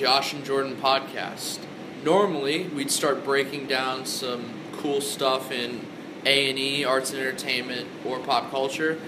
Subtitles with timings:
[0.00, 1.58] back to the Josh and Jordan podcast.
[2.04, 5.84] Normally, we'd start breaking down some cool stuff in
[6.24, 9.00] A&E, arts and entertainment, or pop culture,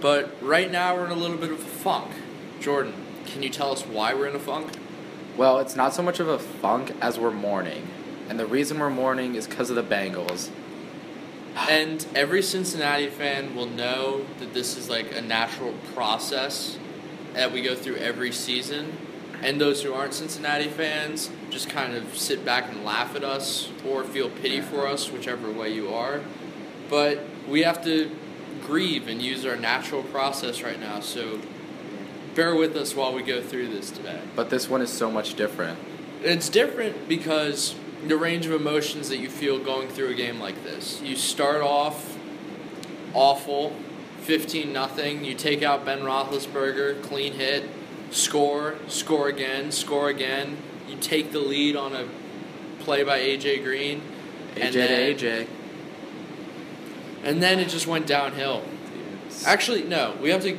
[0.00, 2.10] but right now we're in a little bit of a funk.
[2.60, 2.94] Jordan,
[3.26, 4.72] can you tell us why we're in a funk?
[5.36, 7.86] Well, it's not so much of a funk as we're mourning.
[8.28, 10.50] And the reason we're mourning is because of the Bengals.
[11.68, 16.78] And every Cincinnati fan will know that this is like a natural process
[17.34, 18.96] that we go through every season.
[19.42, 23.70] And those who aren't Cincinnati fans just kind of sit back and laugh at us
[23.86, 26.20] or feel pity for us, whichever way you are.
[26.90, 28.10] But we have to
[28.62, 31.00] grieve and use our natural process right now.
[31.00, 31.40] So
[32.34, 34.20] bear with us while we go through this today.
[34.34, 35.78] But this one is so much different.
[36.22, 40.62] It's different because the range of emotions that you feel going through a game like
[40.64, 41.00] this.
[41.00, 42.16] You start off
[43.14, 43.74] awful,
[44.20, 45.24] 15 nothing.
[45.24, 47.68] You take out Ben Roethlisberger, clean hit,
[48.10, 50.56] score, score again, score again.
[50.88, 52.08] You take the lead on a
[52.80, 54.02] play by AJ Green.
[54.54, 55.46] AJ and then, AJ.
[57.24, 58.62] And then it just went downhill.
[59.44, 60.16] Actually, no.
[60.20, 60.58] We have to.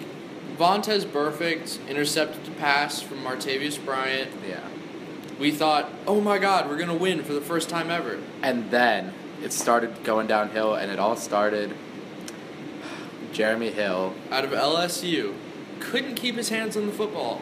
[0.58, 4.30] Vontaze Burfict intercepted the pass from Martavis Bryant.
[4.45, 4.59] Yeah.
[5.39, 8.19] We thought, oh my God, we're gonna win for the first time ever.
[8.41, 11.73] And then it started going downhill, and it all started.
[13.31, 14.13] Jeremy Hill.
[14.31, 15.34] Out of LSU,
[15.80, 17.41] couldn't keep his hands on the football.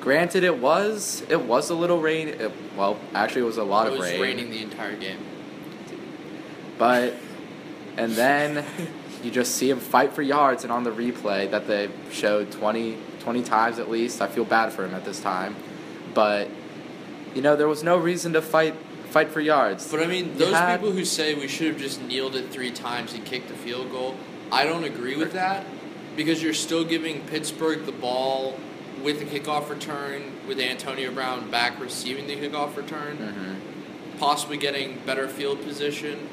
[0.00, 2.28] Granted, it was it was a little rain.
[2.28, 4.20] It, well, actually, it was a lot It of was rain.
[4.20, 5.18] raining the entire game.
[6.78, 7.14] But
[7.96, 8.64] and then
[9.24, 12.96] you just see him fight for yards, and on the replay that they showed 20,
[13.20, 15.56] 20 times at least, I feel bad for him at this time.
[16.14, 16.48] But
[17.34, 18.74] you know, there was no reason to fight
[19.10, 19.90] fight for yards.
[19.90, 22.70] But I mean, those had- people who say we should have just kneeled it three
[22.70, 24.16] times and kicked the field goal,
[24.52, 25.64] I don't agree with that
[26.16, 28.58] because you're still giving Pittsburgh the ball
[29.02, 34.18] with the kickoff return, with Antonio Brown back receiving the kickoff return, Mhm.
[34.18, 36.28] possibly getting better field position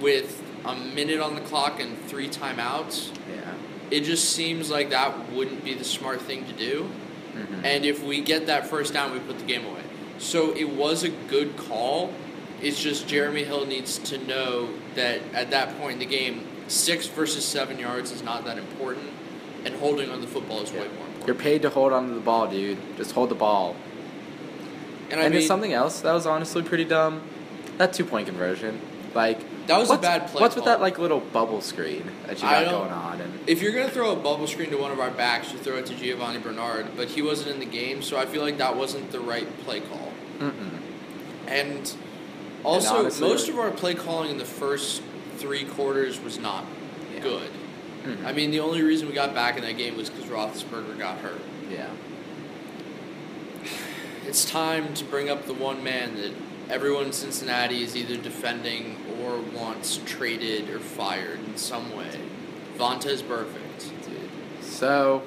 [0.00, 3.08] with a minute on the clock and three timeouts.
[3.34, 3.52] Yeah.
[3.90, 6.90] It just seems like that wouldn't be the smart thing to do.
[7.34, 7.64] Mhm.
[7.64, 9.80] And if we get that first down, we put the game away.
[10.18, 12.12] So it was a good call.
[12.60, 17.06] It's just Jeremy Hill needs to know that at that point in the game, six
[17.06, 19.10] versus seven yards is not that important,
[19.64, 21.26] and holding on the football is way more important.
[21.26, 22.78] You're paid to hold onto the ball, dude.
[22.96, 23.76] Just hold the ball.
[25.10, 27.22] and And, mean, something else that was honestly pretty dumb.
[27.78, 28.80] That two point conversion.
[29.14, 32.42] Like That was a bad play What's with that like little bubble screen that you
[32.42, 33.20] got going on?
[33.20, 35.76] And if you're gonna throw a bubble screen to one of our backs, you throw
[35.76, 38.76] it to Giovani Bernard, but he wasn't in the game, so I feel like that
[38.76, 40.12] wasn't the right play call.
[40.38, 40.78] mm-mm.
[41.48, 41.92] And
[42.62, 45.02] also, honestly, most of our play calling in the first
[45.40, 46.64] three quarters was not
[47.14, 47.20] Yeah.
[47.22, 47.50] good.
[48.04, 48.24] Mhm.
[48.24, 51.18] I mean, the only reason we got back in that game was because Roethlisberger got
[51.18, 51.40] hurt.
[51.70, 51.86] yeah.
[54.26, 56.32] It's time to bring up the one man that
[56.72, 62.20] everyone in Cincinnati is either defending or wants traded or fired in some way.
[62.78, 63.90] Vontaze Burfict.
[64.04, 64.30] Dude.
[64.64, 65.22] So,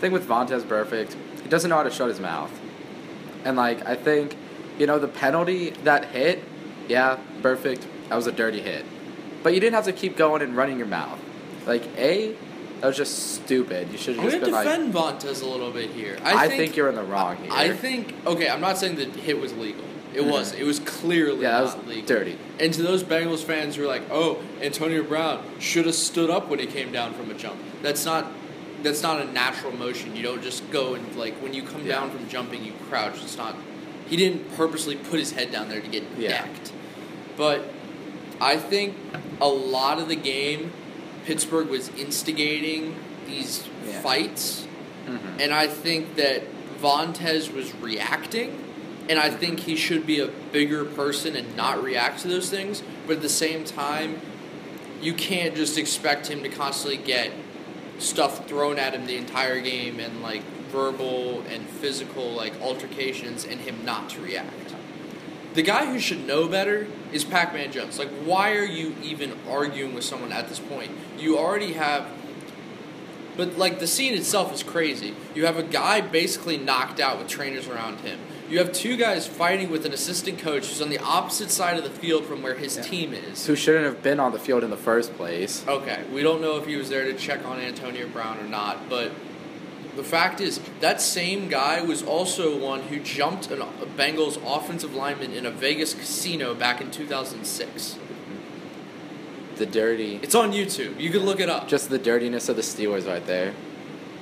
[0.00, 2.52] thing with Vontaze Burfict, he doesn't know how to shut his mouth.
[3.44, 4.36] And like I think,
[4.78, 6.42] you know, the penalty that hit,
[6.88, 7.86] yeah, perfect.
[8.08, 8.84] That was a dirty hit.
[9.44, 11.20] But you didn't have to keep going and running your mouth.
[11.66, 12.34] Like A,
[12.80, 13.92] that was just stupid.
[13.92, 16.18] You should I'm have just going to been like defend Vontaze a little bit here.
[16.24, 17.50] I, think, you're in the wrong here.
[17.52, 18.48] I think okay.
[18.48, 19.84] I'm not saying the hit was legal.
[20.14, 20.30] It Mhm.
[20.30, 20.52] was.
[20.52, 22.06] It was clearly yeah, that not was legal.
[22.06, 22.38] dirty.
[22.60, 26.48] And to those Bengals fans who are like, "Oh, Antonio Brown should have stood up
[26.48, 28.30] when he came down from a jump." That's not.
[28.82, 30.14] That's not a natural motion.
[30.14, 31.94] You don't just go and like when you come Yeah.
[32.00, 33.14] down from jumping, you crouch.
[33.22, 33.56] It's not.
[34.08, 36.28] He didn't purposely put his head down there to get Yeah.
[36.42, 36.70] decked.
[37.36, 37.64] But
[38.44, 38.94] I think
[39.40, 40.70] a lot of the game,
[41.24, 42.94] Pittsburgh was instigating
[43.26, 44.02] these Yeah.
[44.02, 44.66] fights.
[45.08, 45.40] Mhm.
[45.40, 46.42] And I think that
[46.80, 48.52] Vontaze was reacting,
[49.08, 52.82] and I think he should be a bigger person and not react to those things.
[53.06, 54.20] But at the same time,
[55.00, 57.30] you can't just expect him to constantly get
[57.98, 63.60] stuff thrown at him the entire game and like verbal and physical like altercations and
[63.62, 64.63] him not to react.
[65.54, 67.98] The guy who should know better is Pac-Man Jones.
[67.98, 70.90] Like, why are you even arguing with someone at this point?
[71.18, 72.06] You already have
[73.36, 75.14] but like the scene itself is crazy.
[75.34, 78.18] You have a guy basically knocked out with trainers around him.
[78.48, 81.82] You have two guys fighting with an assistant coach who's on the opposite side of
[81.84, 82.82] the field from where his Yeah.
[82.84, 83.46] team is.
[83.46, 85.64] Who shouldn't have been on the field in the first place.
[85.66, 88.88] Okay, we don't know if he was there to check on Antonio Brown or not,
[88.88, 89.10] but
[89.96, 94.94] the fact is that same guy was also one who jumped an- a Bengals offensive
[94.94, 97.96] lineman in a Vegas casino back in 2006.
[99.56, 100.98] The dirty, It's on YouTube.
[101.00, 101.68] You can look it up.
[101.68, 103.54] just the dirtiness of the Steelers right there.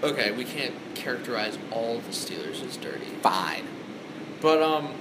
[0.02, 3.06] okay, we can't characterize all the Steelers as dirty.
[3.22, 3.64] Fine.
[4.42, 4.92] But um,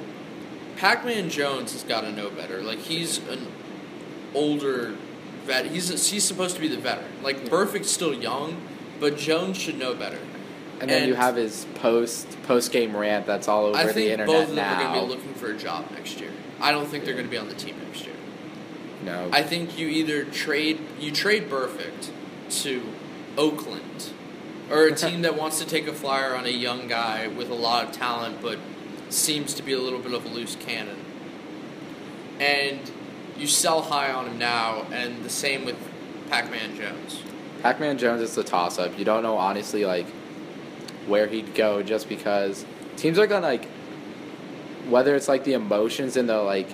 [0.77, 2.61] Pac-Man Jones has got to know better.
[2.61, 3.47] Like he's an
[4.33, 4.95] older
[5.45, 5.65] vet.
[5.65, 7.11] He's he's supposed to be the veteran.
[7.23, 8.55] Like Burfict's still young,
[9.01, 10.19] but Jones should know better.
[10.81, 14.11] And then you have his post post game rant that's all over I the think
[14.11, 14.73] internet both of them now.
[14.73, 16.31] are going to be looking for a job next year.
[16.59, 18.15] I don't think they're going to be on the team next year.
[19.03, 19.29] no.
[19.31, 22.09] I think you either trade you trade Burfict
[22.63, 22.81] to
[23.37, 24.11] Oakland
[24.69, 27.55] or a team that wants to take a flyer on a young guy with a
[27.55, 28.57] lot of talent but
[29.09, 30.97] seems to be a little bit of a loose cannon.
[32.39, 32.79] And
[33.37, 35.75] you sell high on him now and the same with
[36.29, 37.21] Pac-Man Jones.
[37.61, 38.97] Pac-Man Jones is the toss-up.
[38.97, 40.07] You don't know honestly like
[41.07, 42.65] where he'd go just because
[42.97, 43.65] teams are gonna like
[44.89, 46.67] whether it's like the emotions and the like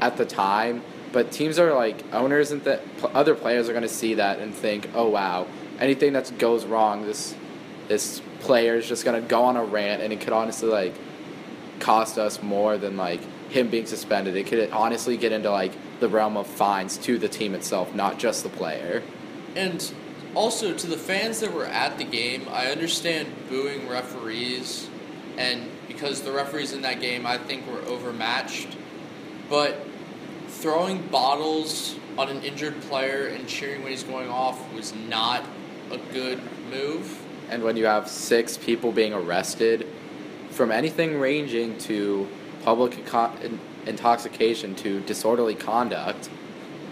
[0.00, 0.82] at the time,
[1.12, 4.54] but teams are like owners and the pl- other players are gonna see that and
[4.54, 5.46] think, oh wow,
[5.78, 7.34] anything that goes wrong, this
[7.88, 10.94] this player is just gonna go on a rant and it could honestly like
[11.80, 13.20] cost us more than like
[13.50, 14.36] him being suspended.
[14.36, 18.18] It could honestly get into like the realm of fines to the team itself, not
[18.18, 19.02] just the player.
[19.56, 19.92] And
[20.34, 24.88] also to the fans that were at the game, I understand booing referees,
[25.36, 28.76] and because the referees in that game I think were overmatched,
[29.48, 29.86] but
[30.48, 35.44] throwing bottles on an injured player and cheering when he's going off was not
[35.90, 36.40] a good
[36.70, 37.20] move.
[37.48, 39.86] And when you have six people being arrested
[40.50, 42.28] from anything ranging to
[42.62, 46.28] public inco- intoxication to disorderly conduct,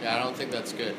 [0.02, 0.94] Yeah, I don't think that's good.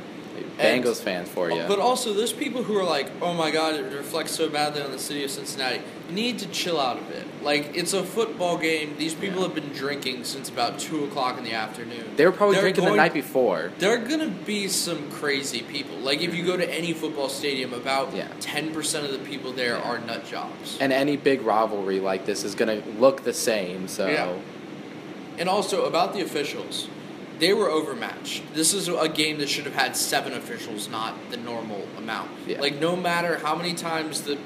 [0.57, 1.63] Bengals fans for you.
[1.67, 4.91] But also, those people who are like, "Oh my God, it reflects so badly on
[4.91, 5.79] the city of Cincinnati,"
[6.09, 7.23] need to chill out a bit.
[7.41, 8.95] Like, it's a football game.
[8.97, 9.47] These people Yeah.
[9.47, 12.03] have been drinking since about two o'clock in the afternoon.
[12.17, 13.71] they were probably They're drinking the night before.
[13.79, 15.95] There are gonna be some crazy people.
[15.97, 18.27] Like, if you go to any football stadium, about Yeah.
[18.41, 19.89] ten percent of the people there Yeah.
[19.89, 20.77] are nut jobs.
[20.81, 23.87] And any big rivalry like this is going to look the same.
[23.87, 24.39] So.
[25.37, 26.87] And also about the officials,
[27.39, 28.53] they were overmatched.
[28.53, 32.29] This is a game that should have had seven officials, not the normal amount.
[32.45, 32.61] Yeah.
[32.61, 34.37] Like no matter how many times the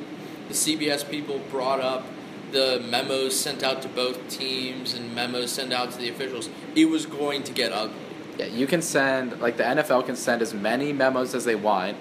[0.48, 2.06] the CBS people brought up
[2.52, 6.86] the memos sent out to both teams and memos sent out to the officials, it
[6.86, 7.98] was going to get ugly.
[8.38, 11.98] Yeah, you can send like the NFL can send as many memos as they want,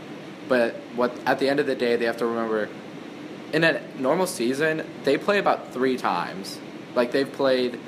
[0.48, 2.68] but what at the end of the day they have to remember
[3.52, 6.58] in a normal season, they play about 3 times.
[6.94, 7.78] Like they've played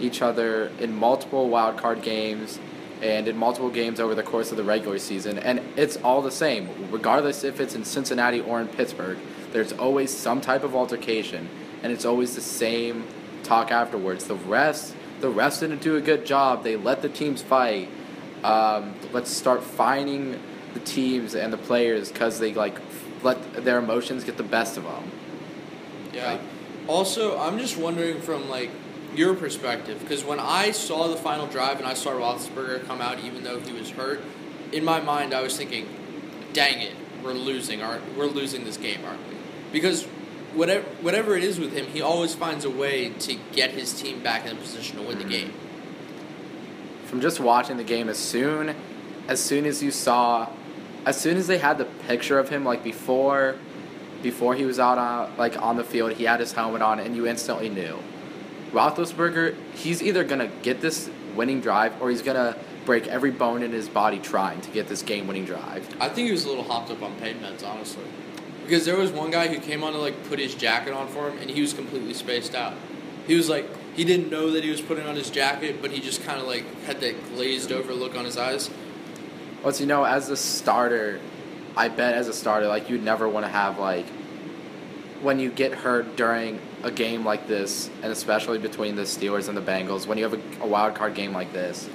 [0.00, 2.58] each other in multiple wild card games
[3.00, 6.30] and in multiple games over the course of the regular season and it's all the
[6.30, 9.18] same regardless if it's in Cincinnati or in Pittsburgh.
[9.52, 11.48] There's always some type of altercation
[11.82, 13.04] and it's always the same
[13.42, 14.24] talk afterwards.
[14.24, 16.64] The refs the refs didn't do a good job.
[16.64, 17.88] They let the teams fight.
[18.42, 20.40] Um, let's start fining
[20.74, 22.76] the teams and the players because they like
[23.22, 25.10] let their emotions get the best of them.
[26.12, 26.32] Yeah.
[26.32, 26.40] Like-
[26.88, 28.70] also, I'm just wondering from like
[29.14, 33.18] your perspective, because when I saw the final drive and I saw Roethlisberger come out,
[33.20, 34.20] even though he was hurt,
[34.72, 35.86] in my mind I was thinking,
[36.52, 39.36] "Dang it, we're losing, aren't we're losing this game, aren't we?"
[39.72, 40.04] Because
[40.54, 44.22] whatever whatever it is with him, he always finds a way to get his team
[44.22, 45.30] back in a position to win the mm-hmm.
[45.30, 45.52] game.
[47.06, 48.74] From just watching the game, as soon
[49.28, 50.48] as soon as you saw,
[51.04, 53.56] as soon as they had the picture of him, like before,
[54.22, 57.16] before he was out on like on the field, he had his helmet on, and
[57.16, 57.98] you instantly knew,
[58.72, 63.72] Roethlisberger, he's either gonna get this winning drive or he's gonna break every bone in
[63.72, 65.88] his body trying to get this game-winning drive.
[66.00, 68.04] I think he was a little hopped up on pain meds, honestly.
[68.64, 71.28] Because there was one guy who came on to like put his jacket on for
[71.30, 72.74] him, and he was completely spaced out.
[73.26, 76.00] He was like, he didn't know that he was putting on his jacket, but he
[76.00, 78.70] just kind of like had that glazed over look on his eyes.
[79.62, 81.20] Well, you know, as a starter,
[81.76, 84.06] I bet as a starter, like you'd never want to have like
[85.20, 89.56] when you get hurt during a game like this, and especially between the Steelers and
[89.56, 91.88] the Bengals, when you have a, a wild card game like this,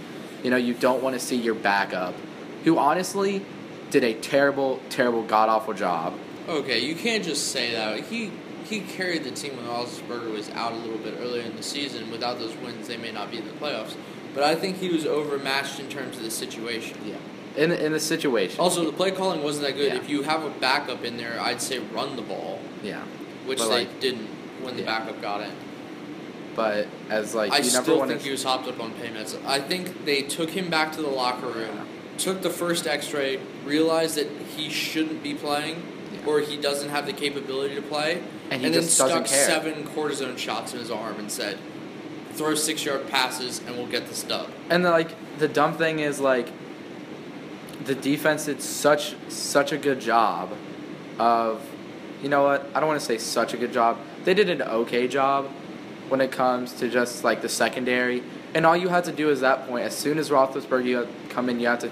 [0.43, 2.15] you know, you don't want to see your backup,
[2.63, 3.43] who honestly
[3.89, 6.13] did a terrible, terrible, god awful job.
[6.47, 8.05] Okay, you can't just say that.
[8.05, 8.31] He
[8.65, 12.11] he carried the team when Roethlisberger was out a little bit earlier in the season.
[12.11, 13.95] Without those wins, they may not be in the playoffs.
[14.33, 16.97] But I think he was overmatched in terms of the situation.
[17.05, 17.15] Yeah.
[17.55, 18.59] In in the situation.
[18.59, 19.93] Also, the play calling wasn't that good.
[19.93, 19.99] Yeah.
[19.99, 23.03] If you have a backup in there, I'd say run the ball, yeah.
[23.45, 24.27] which But, they like, didn't
[24.61, 24.99] when the yeah.
[24.99, 25.51] backup got in.
[26.55, 29.39] But as like I you still want think he was hopped up on pain meds.
[29.45, 31.87] I think they took him back to the locker room,
[32.17, 36.27] took the first X-ray, realized that he shouldn't be playing, Yeah.
[36.27, 40.37] or he doesn't have the capability to play, And he then just stuck seven cortisone
[40.37, 41.59] shots in his arm and said,
[42.33, 46.19] "Throw six-yard passes and we'll get this dub." And the, like the dumb thing is
[46.19, 46.49] like
[47.85, 50.53] the defense did such such a good job
[51.19, 51.61] of
[52.23, 52.67] you know what?
[52.73, 53.99] I don't want to say such a good job.
[54.23, 55.49] They did an okay job
[56.09, 58.23] when it comes to just like the secondary.
[58.53, 61.49] And all you had to do is that point, as soon as Roethlisberger you come
[61.49, 61.91] in, you had to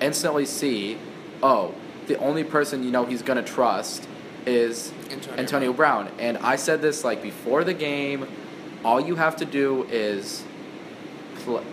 [0.00, 0.98] instantly see,
[1.42, 1.74] oh,
[2.06, 4.08] the only person you know he's gonna trust
[4.46, 6.08] is Antonio Antonio Brown.
[6.18, 8.26] And I said this like before the game.
[8.84, 10.44] All you have to do is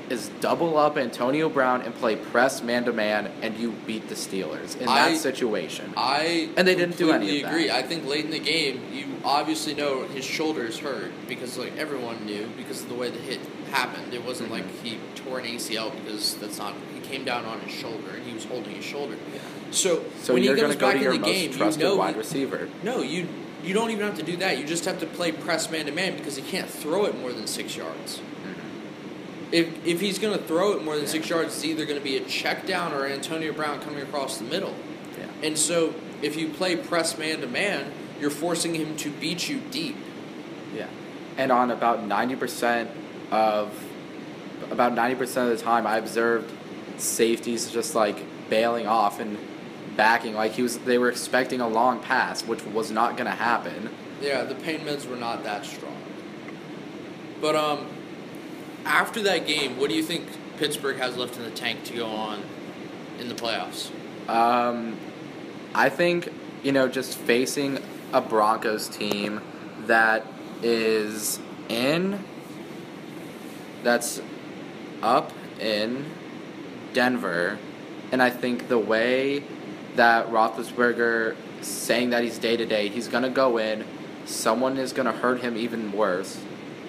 [0.10, 4.16] is double up Antonio Brown and play press man to man, and you beat the
[4.16, 5.94] Steelers in I- that situation.
[5.98, 7.50] I And they didn't do any of that.
[7.54, 7.70] agree.
[7.70, 11.76] I think late in the game, you obviously know his shoulder is hurt because like
[11.78, 13.40] everyone knew because of the way the hit
[13.72, 14.14] happened.
[14.14, 14.54] It wasn't Mhm.
[14.54, 16.74] like he tore an ACL because that's not.
[16.94, 19.16] He came down on his shoulder and he was holding his shoulder.
[19.34, 19.40] Yeah.
[19.72, 21.52] So, So when you're he comes to go back to your in the most game,
[21.52, 22.70] you trusted know wide receiver.
[22.84, 23.28] no, you
[23.64, 24.60] you don't even have to do that.
[24.60, 27.32] You just have to play press man to man because he can't throw it more
[27.34, 28.20] than six yards.
[29.52, 31.10] If if he's going to throw it more than Yeah.
[31.12, 34.38] six yards, it's either going to be a check down or Antonio Brown coming across
[34.38, 34.74] the middle.
[35.18, 35.48] Yeah.
[35.48, 39.60] And so, if you play press man to man, you're forcing him to beat you
[39.72, 39.98] deep.
[40.76, 40.88] Yeah.
[41.38, 42.88] And on about 90%
[43.32, 43.72] of
[44.72, 45.22] about 90%
[45.52, 46.52] of the time I observed
[46.98, 48.18] safeties just like
[48.50, 49.38] bailing off and
[49.98, 53.36] backing like he was they were expecting a long pass which was not going to
[53.36, 53.90] happen.
[54.22, 55.96] Yeah, the pain meds were not that strong.
[57.42, 57.86] But um,
[58.86, 60.26] after that game, what do you think
[60.58, 62.42] Pittsburgh has left in the tank to go on
[63.20, 63.90] in the playoffs?
[64.30, 64.98] Um,
[65.74, 66.32] I think
[66.64, 67.80] you know just facing
[68.14, 69.42] a Broncos team
[69.86, 70.26] that
[70.64, 71.40] is
[71.70, 72.24] in
[73.84, 74.22] that's
[75.02, 76.06] up in
[76.94, 77.60] Denver,
[78.12, 79.44] and I think the way
[79.96, 83.86] that Roethlisberger saying that he's day to day, he's gonna go in,
[84.26, 86.40] someone is gonna hurt him even worse,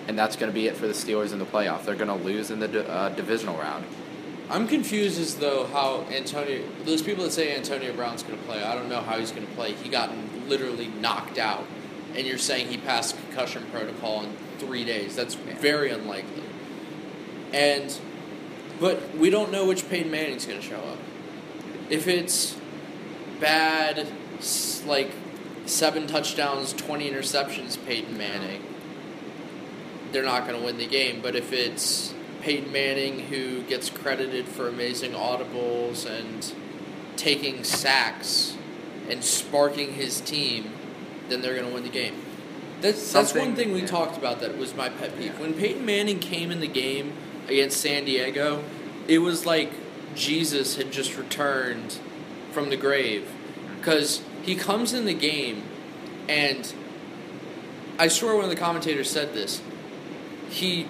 [0.08, 1.84] and that's gonna be it for the Steelers in the playoff.
[1.84, 3.84] They're gonna lose in the uh, divisional round.
[4.48, 6.62] I'm confused as though how Antonio.
[6.84, 9.46] Those people that say Antonio Brown's going to play, I don't know how he's going
[9.46, 9.72] to play.
[9.72, 10.12] He got
[10.46, 11.64] literally knocked out,
[12.14, 15.16] and you're saying he passed concussion protocol in three days.
[15.16, 16.44] That's very unlikely.
[17.52, 17.98] And,
[18.78, 20.98] but we don't know which Peyton Manning's going to show up.
[21.90, 22.56] If it's
[23.40, 24.06] bad,
[24.86, 25.10] like
[25.64, 28.62] seven touchdowns, twenty interceptions, Peyton Manning,
[30.16, 31.20] they're not going to win the game.
[31.20, 36.54] But if it's Peyton Manning who gets credited for amazing audibles and
[37.16, 38.56] taking sacks
[39.11, 40.73] and sparking his team,
[41.28, 42.14] then they're going to win the game.
[42.80, 43.87] That's, that's one thing we yeah.
[43.88, 45.35] talked about that was my pet peeve.
[45.35, 45.40] Yeah.
[45.40, 47.12] When Peyton Manning came in the game
[47.46, 48.64] against San Diego,
[49.06, 49.70] it was like
[50.14, 51.99] Jesus had just returned
[52.52, 53.25] from the grave.
[53.25, 53.76] Mm-hmm.
[53.76, 55.62] Because he comes in the game,
[56.26, 56.73] and
[57.99, 59.61] I swear one of the commentators said this.
[60.50, 60.87] He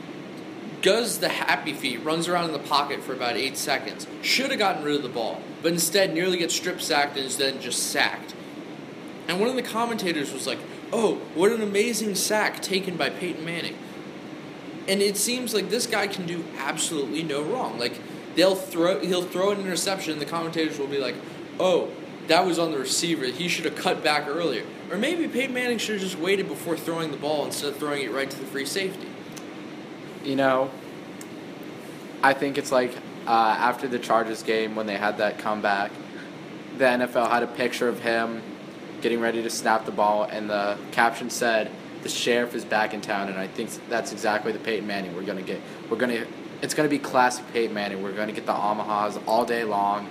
[0.83, 4.07] does the happy feet, runs around in the pocket for about eight seconds.
[4.23, 7.37] Should have gotten rid of the ball, but instead nearly gets strip sacked and is
[7.39, 8.35] then just sacked.
[9.29, 10.59] And one of the commentators was like,
[10.93, 13.77] "Oh, what an amazing sack taken by Peyton Manning."
[14.87, 17.79] And it seems like this guy can do absolutely no wrong.
[17.79, 17.99] Like
[18.37, 21.17] they'll throw, he'll throw an interception, and the commentators will be like,
[21.59, 21.89] "Oh,
[22.29, 23.27] that was on the receiver.
[23.27, 26.77] He should have cut back earlier." Or maybe Peyton Manning should have just waited before
[26.77, 29.09] throwing the ball instead of throwing it right to the free safety.
[30.27, 30.71] You know,
[32.23, 32.93] I think it's like
[33.27, 35.93] uh, after the Chargers game when they had that comeback,
[36.79, 38.43] the NFL had a picture of him
[39.01, 41.71] getting ready to snap the ball, and the caption said,
[42.03, 45.23] "The sheriff is back in town." And I think that's exactly the Peyton Manning we're
[45.23, 45.61] gonna get.
[45.89, 46.27] We're gonna,
[46.61, 48.03] it's gonna be classic Peyton Manning.
[48.03, 50.09] We're gonna get the Omahas all day long,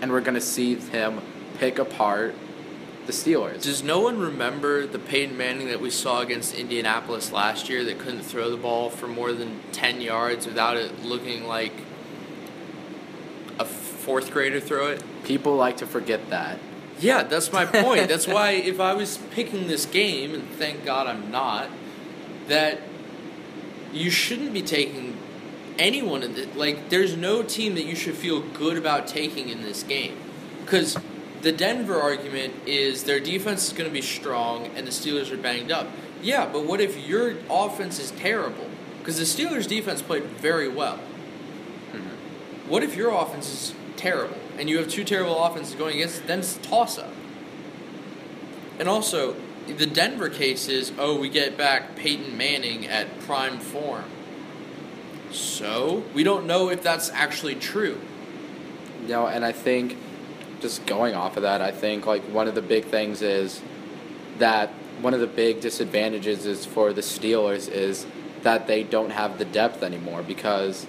[0.00, 1.20] and we're gonna see him
[1.58, 2.34] pick apart
[3.08, 3.62] the Steelers.
[3.62, 7.98] Does no one remember the Peyton Manning that we saw against Indianapolis last year that
[7.98, 11.72] couldn't throw the ball for more than 10 yards without it looking like
[13.58, 15.02] a fourth grader throw it?
[15.24, 16.58] People like to forget that.
[17.00, 18.08] Yeah, that's my point.
[18.08, 21.70] that's why if I was picking this game, and thank God I'm not,
[22.48, 22.82] that
[23.90, 25.16] you shouldn't be taking
[25.78, 29.62] anyone in the, like there's no team that you should feel good about taking in
[29.62, 30.18] this game.
[30.66, 30.98] Cuz
[31.42, 35.36] the Denver argument is their defense is going to be strong and the Steelers are
[35.36, 35.88] banged up.
[36.22, 38.68] Yeah, but what if your offense is terrible?
[39.04, 40.98] Cuz the Steelers defense played very well.
[41.92, 42.68] Mm-hmm.
[42.68, 46.26] What if your offense is terrible and you have two terrible offenses going against it?
[46.26, 47.12] Then it's a toss up.
[48.78, 54.04] And also, the Denver case is oh, we get back Peyton Manning at prime form.
[55.30, 58.00] So, we don't know if that's actually true.
[59.06, 59.96] Know, and I think
[60.60, 63.60] just going off of that, I think like one of the big things is
[64.38, 68.06] that one of the big disadvantages is for the Steelers is
[68.42, 70.86] that they don't have the depth anymore because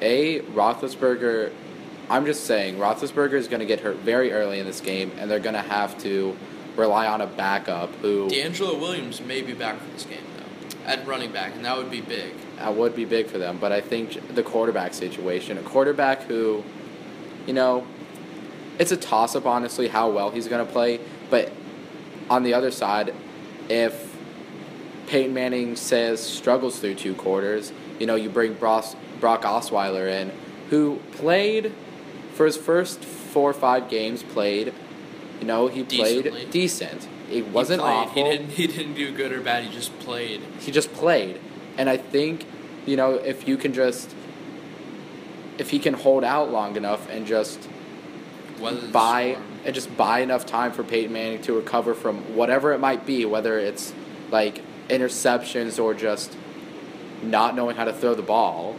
[0.00, 1.52] a Roethlisberger.
[2.08, 5.30] I'm just saying Roethlisberger is going to get hurt very early in this game, and
[5.30, 6.36] they're going to have to
[6.76, 11.06] rely on a backup who DeAngelo Williams may be back for this game though, at
[11.06, 12.32] running back, and that would be big.
[12.56, 13.58] That would be big for them.
[13.58, 16.64] But I think the quarterback situation, a quarterback who,
[17.46, 17.86] you know,
[18.80, 20.98] it's a toss up honestly how well he's going to play.
[21.30, 21.52] But
[22.28, 23.14] on the other side,
[23.68, 24.16] if
[25.06, 28.86] Peyton Manning says struggles through two quarters, you know, you bring Brock,
[29.20, 30.32] Brock Osweiler in,
[30.70, 31.72] who played
[32.34, 34.72] for his first four or five games, played,
[35.40, 36.46] you know, he played Decently.
[36.50, 37.08] decent.
[37.30, 37.94] It wasn't he played.
[37.94, 38.24] awful.
[38.24, 38.50] He didn't.
[38.50, 39.64] He didn't do good or bad.
[39.64, 40.40] He just played.
[40.58, 41.38] he just played
[41.78, 42.44] and i think
[42.84, 44.12] you know if you can just
[45.56, 47.68] if he can hold out long enough and just
[48.92, 53.04] Buy and just buy enough time for Peyton Manning to recover from whatever it might
[53.06, 53.92] be whether it's
[54.30, 56.36] like interceptions or just
[57.22, 58.76] not knowing how to throw the ball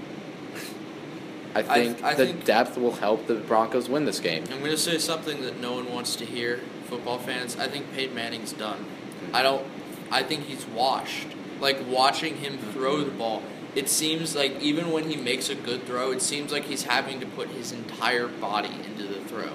[1.54, 4.44] I think I the think- depth will help the Broncos win this game.
[4.52, 7.58] I'm going to say something that no one wants to hear, football fans.
[7.58, 8.78] I think Peyton Manning's done.
[8.78, 9.36] Hmm.
[9.36, 9.66] I don't.
[10.10, 11.28] I think he's washed.
[11.60, 13.44] Like watching him throw the ball,
[13.76, 17.20] it seems like even when he makes a good throw, it seems like he's having
[17.20, 19.52] to put his entire body into the throw.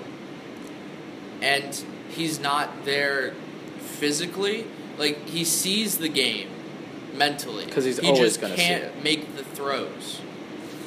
[1.42, 3.34] And he's not there
[3.78, 4.66] physically.
[4.98, 6.48] Like he sees the game
[7.14, 9.02] mentally because he's he always just gonna see can't it.
[9.02, 10.20] make the throws.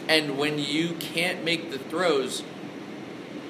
[0.08, 2.44] And when you can't make the throws,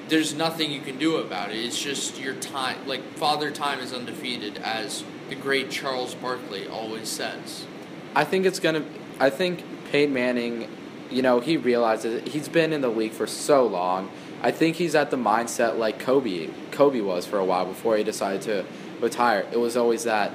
[0.08, 1.56] there's nothing you can do about it.
[1.56, 2.86] It's just your time.
[2.86, 7.66] Like father time is undefeated, as the great Charles Barkley always says.
[8.14, 8.84] I think it's gonna.
[9.18, 10.68] I think Peyton Manning,
[11.10, 12.28] you know, he realizes it.
[12.28, 14.10] he's been in the league for so long.
[14.42, 16.48] I think he's at the mindset like Kobe.
[16.70, 18.64] Kobe was for a while before he decided to
[19.00, 19.46] retire.
[19.52, 20.32] It was always that.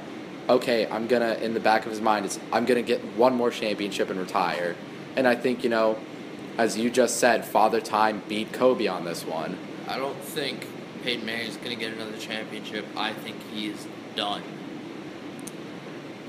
[0.48, 1.34] Okay, I'm gonna.
[1.36, 4.75] In the back of his mind, is I'm gonna get one more championship and retire.
[5.16, 5.98] And I think you know,
[6.58, 9.58] as you just said, Father Time beat Kobe on this one.
[9.88, 10.68] I don't think
[11.06, 12.84] Peyton Manning is going to get another championship.
[12.98, 14.42] I think he is done.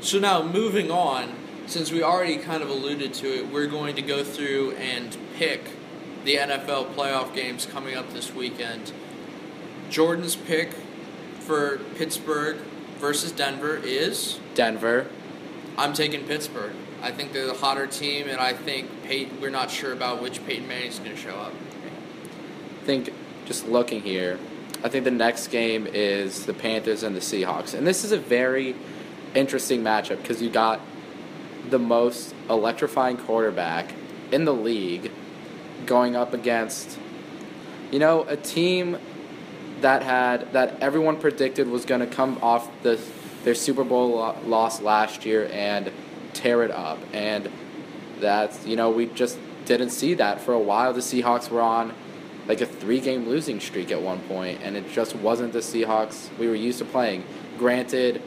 [0.00, 1.34] So now moving on,
[1.66, 5.62] since we already kind of alluded to it, we're going to go through and pick
[6.26, 8.92] the NFL playoff games coming up this weekend.
[9.88, 10.72] Jordan's pick
[11.38, 12.56] for Pittsburgh
[12.98, 15.06] versus Denver is Denver.
[15.78, 16.74] I'm taking Pittsburgh.
[17.00, 20.44] I think they're the hotter team, and I think Peyton, we're not sure about which
[20.44, 21.52] Peyton Manning's going to show up.
[22.82, 23.12] I think
[23.44, 24.40] just looking here,
[24.82, 27.72] I think the next game is the Panthers and the Seahawks.
[27.72, 28.74] And this is a very
[29.36, 30.80] interesting matchup because you got
[31.70, 33.94] the most electrifying quarterback
[34.32, 35.12] in the league
[35.84, 36.98] going up against,
[37.90, 38.98] you know, a team
[39.80, 42.98] that had that everyone predicted was going to come off the
[43.44, 45.92] their Super Bowl lo- loss last year and
[46.32, 46.98] tear it up.
[47.12, 47.48] And
[48.18, 50.92] that's, you know, we just didn't see that for a while.
[50.92, 51.94] The Seahawks were on
[52.48, 56.36] like a three game losing streak at one point, and it just wasn't the Seahawks
[56.38, 57.24] we were used to playing.
[57.58, 58.22] Granted,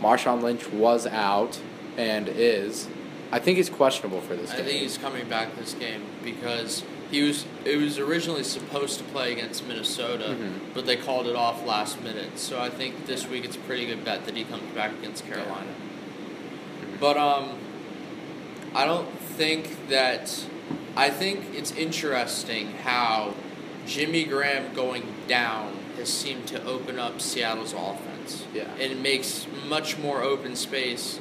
[0.00, 1.60] Marshawn Lynch was out
[1.96, 2.88] and is.
[3.32, 4.60] I think he's questionable for this game.
[4.60, 4.66] I game.
[4.70, 9.32] think he's coming back this game because he was it was originally supposed to play
[9.32, 10.74] against Minnesota, Mhm.
[10.74, 12.38] but they called it off last minute.
[12.38, 15.26] So I think this week it's a pretty good bet that he comes back against
[15.26, 15.72] Carolina.
[17.00, 17.50] But um
[18.74, 20.44] I don't think that
[20.96, 23.34] I think it's interesting how
[23.86, 28.44] Jimmy Graham going down has seemed to open up Seattle's offense.
[28.54, 28.64] Yeah.
[28.80, 31.18] And it makes much more open space.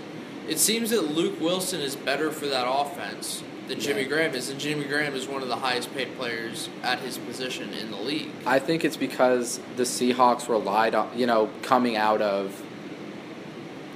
[0.47, 4.07] It seems that Luke Wilson is better for that offense than Jimmy Yeah.
[4.07, 7.73] Graham is, and Jimmy Graham is one of the highest paid players at his position
[7.73, 8.29] in the league.
[8.45, 12.61] I think it's because the Seahawks relied on, you know, coming out of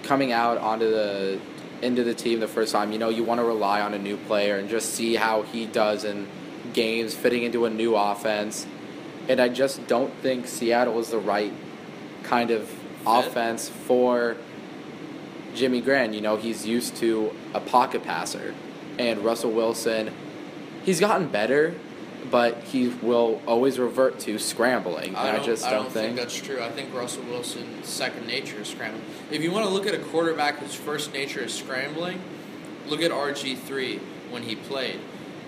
[0.03, 1.39] coming out onto the
[1.83, 2.91] into the team the first time.
[2.91, 5.65] You know, you want to rely on a new player and just see how he
[5.65, 6.27] does in
[6.73, 8.65] games fitting into a new offense.
[9.27, 11.53] And I just don't think Seattle is the right
[12.23, 12.69] kind of
[13.05, 14.35] offense for
[15.55, 16.13] Jimmy Graham.
[16.13, 18.53] You know, he's used to a pocket passer.
[18.97, 20.11] And Russell Wilson,
[20.83, 21.73] he's gotten better,
[22.29, 25.15] but he will always revert to scrambling.
[25.15, 26.15] I, don't, just I don't, don't think.
[26.17, 26.61] that's true.
[26.61, 29.03] I think Russell Wilson's second nature is scrambling.
[29.31, 32.19] If you want to look at a quarterback whose first nature is scrambling,
[32.87, 34.99] look at RG three when he played.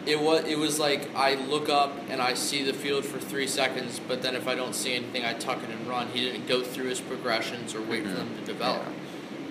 [0.05, 3.45] It was it was like I look up and I see the field for three
[3.47, 6.07] seconds, but then if I don't see anything, I tuck it and run.
[6.07, 8.15] He didn't go through his progressions or wait for Mhm.
[8.15, 8.85] them to develop.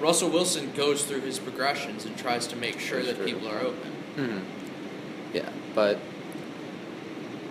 [0.01, 3.27] Russell Wilson goes through his progressions and tries to make sure That's that true.
[3.35, 3.93] people are open.
[4.17, 4.41] Mhm.
[5.35, 5.99] Yeah, but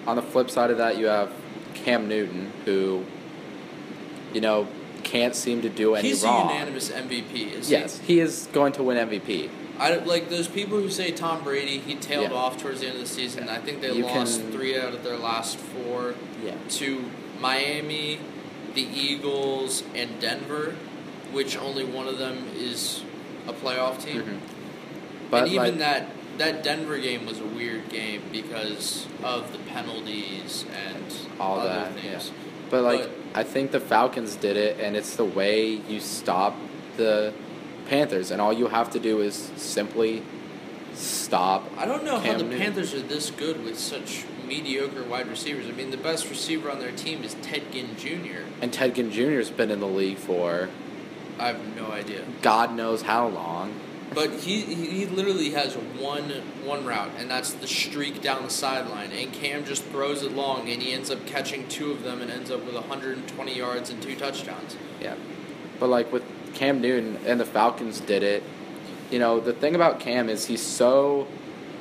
[0.08, 1.32] on the flip side of that, you have
[1.76, 3.06] Cam Newton, who,
[4.34, 4.68] you know,
[5.04, 6.50] can't seem to do any He's wrong.
[6.50, 9.50] a unanimous MVP, is Yes, he is going to win MVP.
[9.80, 11.78] I like those people who say Tom Brady.
[11.80, 12.38] He tailed Yeah.
[12.38, 13.48] off towards the end of the season.
[13.48, 16.56] I think they You lost can- three out of their last four Yeah.
[16.72, 17.06] to
[17.40, 18.20] Miami,
[18.76, 20.76] the Eagles and Denver,
[21.32, 23.02] which only one of them is
[23.48, 24.22] a playoff team.
[24.22, 24.38] Mhm.
[25.32, 29.58] But and even like, that that Denver game was a weird game because of the
[29.60, 31.04] penalties and
[31.40, 32.32] All other that, things.
[32.70, 36.56] But like But- I think the Falcons did it, and it's the way you stop
[36.98, 37.34] the
[37.88, 40.24] Panthers, and all you have to do is simply
[40.96, 41.70] stop.
[41.78, 42.60] I don't know how the Newton.
[42.60, 45.66] Panthers are this good with such mediocre wide receivers.
[45.68, 48.44] I mean, the best receiver on their team is Ted Ginn Jr.
[48.62, 50.70] And Ted Ginn Jr.'s been in the league for
[51.40, 52.26] I have no idea.
[52.42, 53.74] God knows how long.
[54.14, 56.30] But he he literally has one
[56.64, 59.12] one route, and that's the streak down the sideline.
[59.12, 62.32] And Cam just throws it long, and he ends up catching two of them, and
[62.32, 64.78] ends up with 120 yards and two touchdowns.
[65.00, 65.16] Yeah.
[65.80, 66.24] But like with
[66.56, 68.44] Cam Newton and the Falcons did it,
[69.12, 71.28] you know, the thing about Cam is he's so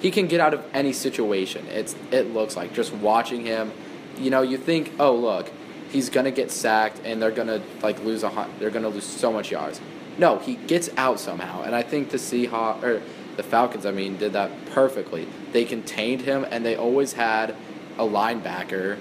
[0.01, 1.67] he can get out of any situation.
[1.69, 3.73] It's it looks like just watching him,
[4.19, 5.51] you know, you think, "Oh, look,
[5.91, 9.33] he's to get sacked and they're to like lose a hun- they're to lose so
[9.33, 9.81] much yards."
[10.19, 11.63] No, he gets out somehow.
[11.63, 13.03] And I think the Seahawks or
[13.37, 15.29] the Falcons, I mean, did that perfectly.
[15.53, 17.55] They contained him and they always had
[17.97, 18.99] a linebacker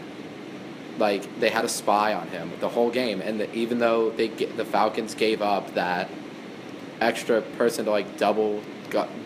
[0.97, 4.27] like they had a spy on him the whole game and the, even though they
[4.27, 6.09] the Falcons gave up that
[6.99, 8.61] extra person to like double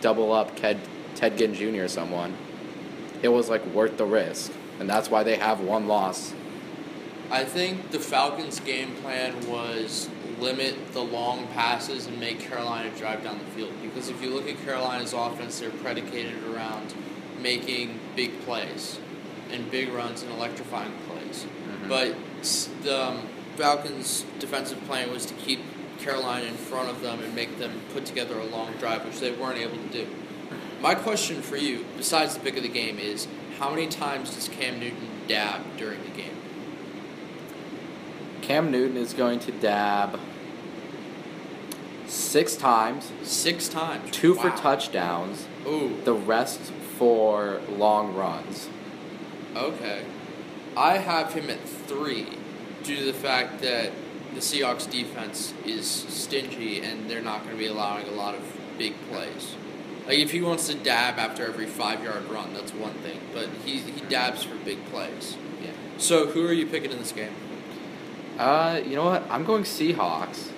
[0.02, 0.78] double up Ted
[1.16, 1.84] Ted Ginn Jr.
[1.84, 2.36] or someone
[3.22, 6.34] it was like worth the risk and that's why they have one loss
[7.32, 13.24] I think the Falcons' game plan was limit the long passes and make Carolina drive
[13.24, 13.72] down the field.
[13.82, 16.94] Because if you look at Carolina's offense, they're predicated around
[17.42, 19.00] making big plays
[19.52, 21.46] and big runs and electrifying plays.
[21.46, 21.88] Mhm.
[21.88, 22.16] But
[22.84, 23.22] the um,
[23.56, 25.62] Falcons' defensive plan was to keep
[26.00, 29.32] Carolina in front of them and make them put together a long drive, which they
[29.32, 30.08] weren't able to do.
[30.82, 33.28] My question for you, besides the pick of the game, is
[33.60, 36.31] how many times does Cam Newton dab during the game?
[38.52, 40.20] Cam Newton is going to dab
[42.06, 44.12] six times Six times.
[44.12, 46.60] two for touchdowns Ooh, the rest
[46.98, 48.68] for long runs
[49.56, 50.04] okay.
[50.76, 52.28] I have him at three
[52.84, 53.94] due to the fact that
[54.34, 58.42] the Seahawks defense is stingy and they're not going to be allowing a lot of
[58.78, 59.56] big plays.
[60.06, 63.22] Like if he wants to dab after every five yard run, that's one thing.
[63.34, 65.38] But he he dabs for big plays.
[65.64, 67.34] yeah So who are you picking in this game?
[68.42, 70.50] Uh you know what I'm going Seahawks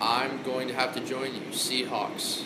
[0.00, 2.42] I'm going to have to join you, Seahawks.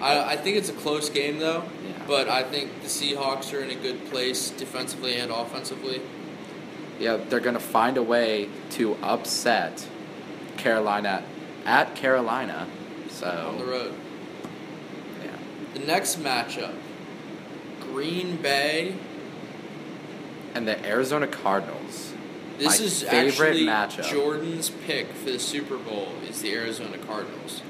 [0.00, 1.92] I, I think it's a close game though, Yeah.
[2.06, 6.00] but I think the Seahawks are in a good place defensively and offensively.
[6.98, 9.86] Yeah, they're gonna find a way to upset
[10.56, 11.22] Carolina
[11.66, 12.66] at Carolina.
[13.10, 13.92] So on the road.
[15.22, 15.36] yeah,
[15.74, 16.72] The next matchup,
[17.92, 18.94] Green Bay.
[20.54, 22.14] and the Arizona Cardinals.
[22.58, 24.10] This My is favorite actually matchup.
[24.10, 27.60] Jordan's pick for the Super Bowl is the Arizona Cardinals,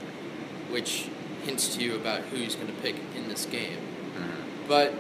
[0.71, 1.09] which
[1.45, 3.79] hints to you about who he's going to pick in this game.
[3.79, 4.69] Mm-hmm.
[4.69, 4.95] But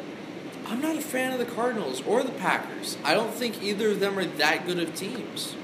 [0.66, 2.96] I'm not a fan of the Cardinals or the Packers.
[3.05, 5.55] I don't think either of them are that good of teams.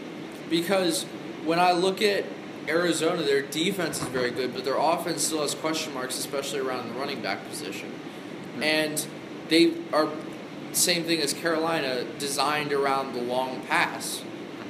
[0.48, 1.04] Because
[1.44, 2.24] when I look at
[2.68, 6.88] Arizona, their defense is very good, but their offense still has question marks, especially around
[6.88, 7.88] the running back position.
[8.54, 8.62] Hmm.
[8.62, 9.06] And
[9.48, 10.08] they are
[10.72, 14.22] same thing as Carolina, designed around the long pass.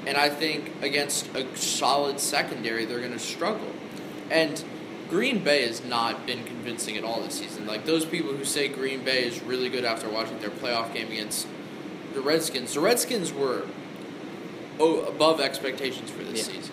[0.06, 3.72] And I think against a solid secondary, they're going to struggle.
[4.30, 4.62] And
[5.08, 7.66] Green Bay has not been convincing at all this season.
[7.66, 11.12] Like those people who say Green Bay is really good after watching their playoff game
[11.12, 11.46] against
[12.14, 12.74] the Redskins.
[12.74, 13.64] The Redskins were
[14.80, 16.54] above expectations for this Yeah.
[16.54, 16.72] season.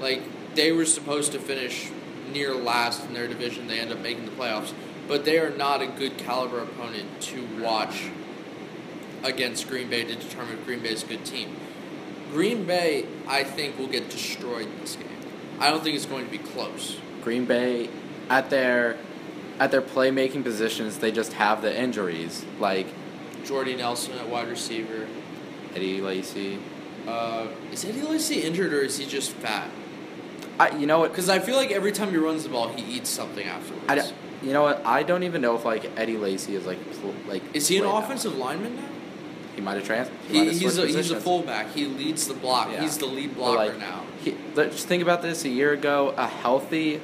[0.00, 0.22] Like
[0.54, 1.88] they were supposed to finish
[2.32, 3.66] near last in their division.
[3.66, 4.72] They end up making the playoffs,
[5.08, 8.02] but they are not a good caliber opponent to watch
[9.22, 11.56] against Green Bay to determine if Green Bay is a good team.
[12.32, 15.08] Green Bay, I think, will get destroyed in this game.
[15.60, 16.98] I don't think it's going to be close.
[17.22, 17.88] Green Bay
[18.30, 18.96] at their
[19.58, 22.86] at their playmaking positions, they just have the injuries like
[23.44, 25.08] Jordy Nelson at wide receiver.
[25.74, 26.58] Eddie Lacy.
[27.06, 29.70] Uh, is Eddie Lacy injured or is he just fat?
[30.60, 31.10] I, you know what?
[31.10, 33.84] Because I feel like every time he runs the ball, he eats something afterwards.
[33.88, 34.84] I you know what?
[34.86, 37.42] I don't even know if like Eddie Lacy is like pl- like.
[37.54, 38.88] is he an offensive lineman now?
[39.58, 40.08] He might have trans.
[40.28, 41.72] He, He, he's, a, he's a fullback.
[41.72, 42.70] He leads the block.
[42.70, 42.80] Yeah.
[42.80, 44.04] He's the lead blocker like, now.
[44.22, 45.44] He, let- just think about this.
[45.44, 47.00] A year ago, a healthy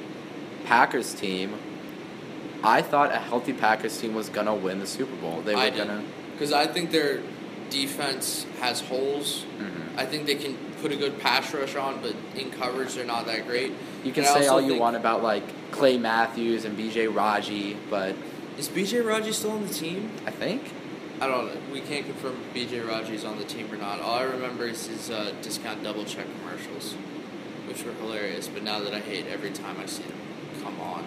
[0.63, 1.55] Packers team.
[2.63, 5.41] I thought a healthy Packers team was gonna win the Super Bowl.
[5.41, 6.01] They were I gonna.
[6.31, 7.19] Because I think their
[7.69, 9.43] defense has holes.
[9.59, 9.97] Mhm.
[9.97, 13.25] I think they can put a good pass rush on, but in coverage they're not
[13.25, 13.73] that great.
[14.05, 17.09] You can And say all you want about like Clay Matthews and B.J.
[17.09, 18.15] Raji, but
[18.57, 20.09] Is BJ Raji still on the team?
[20.25, 20.71] I think
[21.21, 21.57] I don't know.
[21.71, 24.01] We can't confirm BJ Raji's on the team or not.
[24.01, 26.93] All I remember is his uh, discount double check commercials,
[27.67, 28.47] which were hilarious.
[28.47, 30.17] But now that I hate every time I see them,
[30.63, 31.05] come on.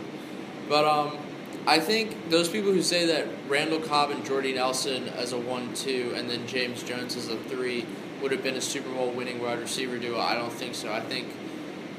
[0.68, 1.18] But um,
[1.66, 6.14] I think those people who say that Randall Cobb and Jordy Nelson as a one-two,
[6.16, 7.84] and then James Jones as a three
[8.22, 10.18] would have been a Super Bowl winning wide receiver duo.
[10.18, 10.90] I don't think so.
[10.90, 11.28] I think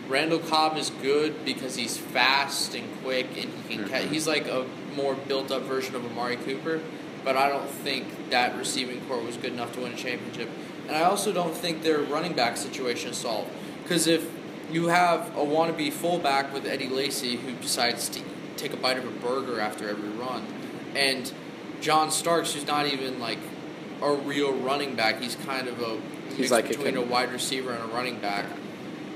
[0.07, 3.87] Randall Cobb is good because he's fast and quick, and he can.
[3.87, 4.09] Ca- Mhm.
[4.09, 6.81] he's like a more built-up version of Amari Cooper.
[7.23, 10.49] But I don't think that receiving core was good enough to win a championship.
[10.87, 13.49] And I also don't think their running back situation is solved.
[13.83, 14.29] Because if
[14.71, 18.21] you have a wannabe fullback with Eddie Lacy who decides to
[18.55, 20.45] take a bite of a burger after every run,
[20.95, 21.31] and
[21.81, 23.39] John Starks, who's not even like
[24.01, 25.99] a real running back, he's kind of a
[26.35, 28.45] He's like a between a, con- wide receiver and a running back.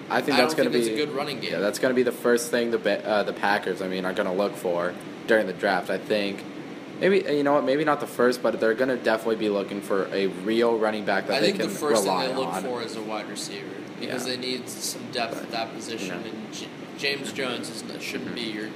[0.09, 1.53] I think I that's going to be a good running game.
[1.53, 4.13] Yeah, that's going to be the first thing the uh, the Packers, I mean, are
[4.13, 4.93] going to look for
[5.27, 5.89] during the draft.
[5.89, 6.43] I think
[7.03, 9.81] maybe you know what, maybe not the first, but they're going to definitely be looking
[9.81, 11.67] for a real running back that I they can rely on.
[11.67, 12.63] I think the first thing they look on.
[12.63, 13.65] for is a wide receiver
[13.99, 14.35] because Yeah.
[14.35, 16.31] they need some depth at that position, Yeah.
[16.31, 18.35] and J- James Jones is, shouldn't Mhm.
[18.35, 18.69] be your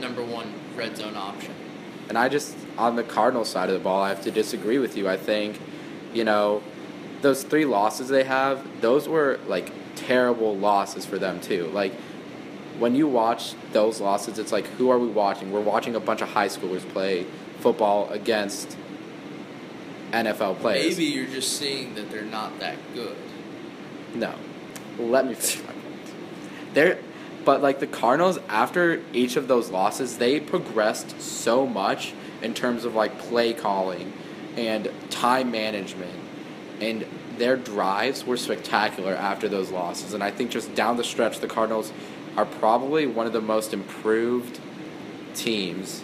[0.00, 1.52] number one red zone option.
[2.10, 4.96] And I just on the Cardinals side of the ball, I have to disagree with
[4.96, 5.08] you.
[5.08, 5.58] I think,
[6.12, 6.62] you know,
[7.22, 11.70] those three losses they have, those were like terrible losses for them too.
[11.72, 11.92] Like
[12.78, 15.50] when you watch those losses, it's like who are we watching?
[15.52, 17.26] We're watching a bunch of high schoolers play
[17.60, 18.76] football against
[20.12, 20.98] NFL players.
[20.98, 23.16] Maybe you're just seeing that they're not that good.
[24.14, 24.34] No.
[24.98, 26.74] Let me finish my point.
[26.74, 26.98] They're,
[27.44, 32.84] but like the Cardinals, after each of those losses, they progressed so much in terms
[32.84, 34.12] of like play calling
[34.56, 36.18] and time management,
[36.80, 37.06] and
[37.38, 40.12] their drives were spectacular after those losses.
[40.12, 41.92] And I think just down the stretch, the Cardinals
[42.36, 44.60] are probably one of the most improved
[45.34, 46.02] teams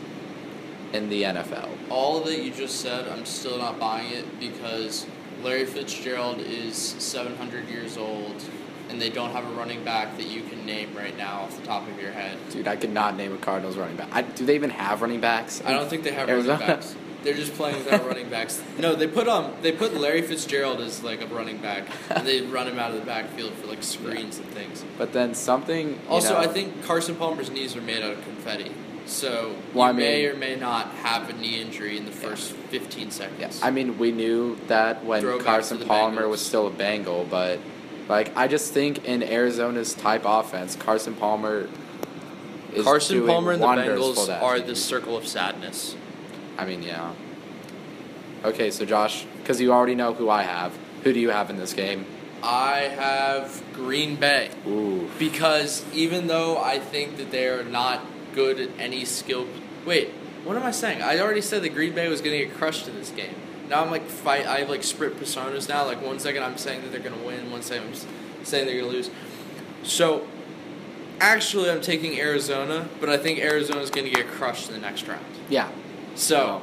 [0.96, 1.68] in the NFL.
[1.90, 5.06] All that you just said, I'm still not buying it because
[5.42, 8.42] Larry Fitzgerald is 700 years old,
[8.88, 11.66] and they don't have a running back that you can name right now off the
[11.66, 12.38] top of your head.
[12.50, 14.09] Dude, I could not name a Cardinals running back.
[14.12, 15.62] I, do they even have running backs?
[15.64, 16.59] I don't think they have Arizona?
[16.59, 16.96] running backs.
[17.22, 18.62] They're just playing without running backs.
[18.78, 22.40] No, they put um they put Larry Fitzgerald as like a running back, and they
[22.46, 24.85] run him out of the backfield for like screens and things.
[24.96, 25.98] But then something.
[26.09, 28.70] Also, know- I think Carson Palmer's knees are made out of confetti,
[29.07, 32.53] so Well, you I may or may not have a knee injury in the first
[32.53, 33.61] 15 seconds.
[33.61, 36.31] Yeah, I mean, we knew that when Throwback Carson Palmer Bengals.
[36.31, 37.61] was still a Bengal, but
[38.09, 41.69] like I just think in Arizona's type offense, Carson Palmer
[42.75, 45.97] is Carson doing Palmer and the Bengals are the circle of sadness.
[46.59, 47.12] I mean, yeah.
[48.45, 51.57] Okay, so Josh, because you already know who I have, who do you have in
[51.57, 52.07] this game?
[52.42, 54.51] I have Green Bay.
[54.66, 58.01] Ooh, because even though I think that they are not
[58.37, 59.49] good at any skill.
[59.85, 60.11] Wait,
[60.44, 61.03] what am I saying?
[61.03, 63.35] I already said that Green Bay was going to get crushed in this game.
[63.68, 64.46] Now I'm like fight.
[64.46, 65.85] I have like sprint personas now.
[65.85, 68.79] Like one second I'm saying that they're going to win, one second I'm saying they're
[68.79, 69.11] going to lose.
[69.83, 70.27] So,
[71.20, 75.09] actually, I'm taking Arizona, but I think Arizona's going to get crushed in the next
[75.09, 75.25] round.
[75.49, 75.68] yeah.
[76.14, 76.62] So,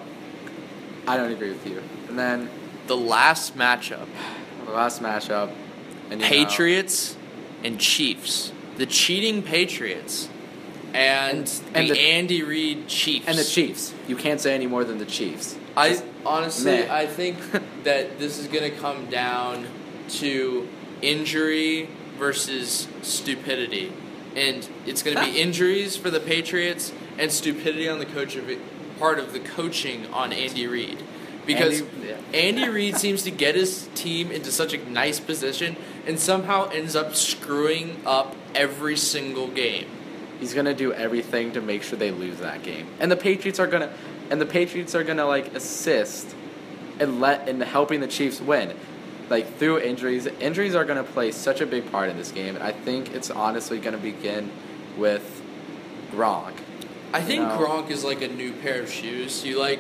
[1.08, 1.84] I don't agree with you.
[2.08, 2.50] And then
[2.88, 4.08] the last matchup
[4.66, 5.52] the last matchup,
[6.10, 7.16] and you know- Patriots
[7.64, 8.52] and Chiefs.
[8.78, 10.30] The cheating Patriots
[10.94, 13.28] and, And- the, the- Andy Reid Chiefs.
[13.28, 13.94] and the Chiefs.
[14.08, 15.56] You can't say any more than the Chiefs.
[15.76, 16.88] I honestly, meh.
[16.94, 17.38] I think
[17.84, 19.66] that this is going to come down
[20.20, 20.68] to
[21.02, 23.92] injury versus stupidity,
[24.36, 28.50] and it's going to be injuries for the Patriots and stupidity on the coach of
[28.50, 28.60] it,
[29.00, 31.02] part of the coaching on Andy Reid,
[31.48, 32.18] because Andy- yeah.
[32.40, 35.76] Andy Reid seems to get his team into such a nice position
[36.06, 39.88] and somehow ends up screwing up every single game.
[40.40, 42.88] He's gonna do everything to make sure they lose that game.
[43.00, 43.92] And the Patriots are gonna
[44.30, 46.36] and the Patriots are gonna like assist
[47.00, 48.76] and let in helping the Chiefs win.
[49.30, 50.26] Like through injuries.
[50.26, 52.56] Injuries are gonna play such a big part in this game.
[52.56, 54.52] And I think it's honestly gonna begin
[54.98, 55.42] with
[56.12, 56.54] Gronk.
[57.14, 57.58] I think No.
[57.58, 59.46] Gronk is like a new pair of shoes.
[59.46, 59.80] You like,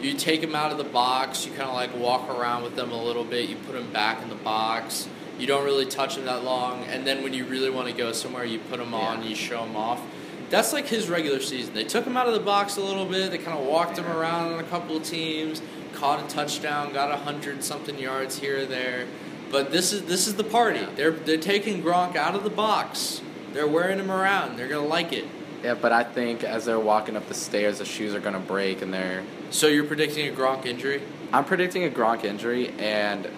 [0.00, 1.46] you take him out of the box.
[1.46, 3.48] You kind of like walk around with them a little bit.
[3.48, 5.08] You put him back in the box.
[5.38, 8.12] You don't really touch him that long, and then when you really want to go
[8.12, 9.22] somewhere, you put him on.
[9.22, 9.30] Yeah.
[9.30, 10.00] You show him off.
[10.48, 11.74] That's like his regular season.
[11.74, 13.30] They took him out of the box a little bit.
[13.30, 15.60] They kind of walked him around on a couple of teams,
[15.92, 19.06] caught a touchdown, got a hundred something yards here or there.
[19.50, 20.80] But this is this is the party.
[20.80, 20.90] Yeah.
[20.94, 23.20] They're they're taking Gronk out of the box.
[23.52, 24.56] They're wearing him around.
[24.56, 25.24] They're gonna like it.
[25.64, 28.82] Yeah, but I think as they're walking up the stairs the shoes are gonna break
[28.82, 31.02] and they're So you're predicting a Gronk injury?
[31.32, 33.28] I'm predicting a Gronk injury and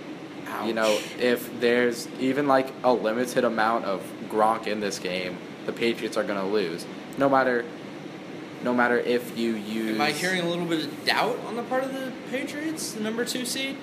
[0.67, 5.73] you know, if there's even like a limited amount of Gronk in this game, the
[5.73, 6.87] Patriots are going to lose.
[7.17, 7.65] No matter
[8.63, 9.95] no matter if you use.
[9.95, 13.01] Am I hearing a little bit of doubt on the part of the Patriots, the
[13.01, 13.77] number two seed?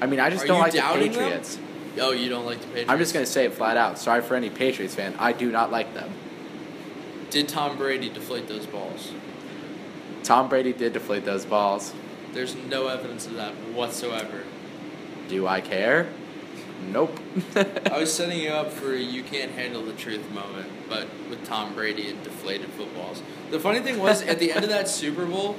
[0.00, 1.22] I mean, I just Are don't like the doubting them?
[1.22, 1.58] Patriots.
[2.00, 2.90] Oh, you don't like the Patriots?
[2.90, 3.98] I'm just gonna say it flat out.
[3.98, 5.14] Sorry for any Patriots fan.
[5.18, 6.10] I do not like them.
[7.30, 9.12] Did Tom Brady deflate those balls?
[10.22, 11.92] Tom Brady did deflate those balls.
[12.32, 14.44] There's no evidence of that whatsoever.
[15.28, 16.08] Do I care?
[16.90, 17.18] Nope.
[17.92, 21.44] I was setting you up for a you can't handle the truth moment, but with
[21.44, 23.22] Tom Brady and deflated footballs.
[23.50, 25.56] The funny thing was, at the end of that Super Bowl,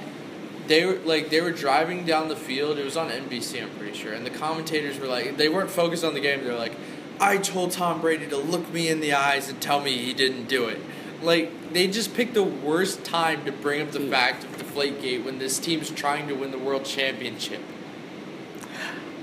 [0.67, 2.77] they were like they were driving down the field.
[2.77, 6.03] It was on NBC, I'm pretty sure, and the commentators were like, they weren't focused
[6.03, 6.43] on the game.
[6.43, 6.75] They're like,
[7.19, 10.47] "I told Tom Brady to look me in the eyes and tell me he didn't
[10.47, 10.79] do it."
[11.21, 14.09] Like they just picked the worst time to bring up the mm.
[14.09, 17.61] fact of Deflategate when this team's trying to win the world championship.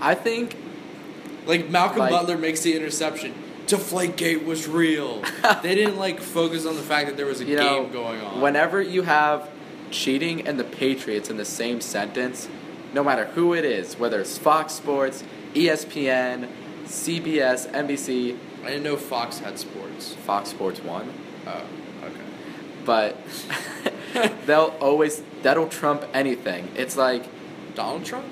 [0.01, 0.57] I think
[1.47, 3.33] Like Malcolm Like- Butler makes the interception.
[3.67, 5.23] Deflategate was real.
[5.63, 8.21] they didn't like focus on the fact that there was a you know game going
[8.21, 8.41] on.
[8.41, 9.49] whenever you have
[9.91, 12.49] cheating and the Patriots in the same sentence,
[12.95, 16.49] no matter who it is, whether it's Fox Sports, ESPN,
[16.85, 20.15] CBS, NBC, I didn't know Fox had sports.
[20.15, 21.13] Fox Sports One,
[21.47, 21.63] Oh,
[22.05, 22.21] okay.
[22.85, 23.17] but
[24.47, 26.69] they'll always that'll trump anything.
[26.77, 27.25] It's like
[27.75, 28.27] Donald Trump?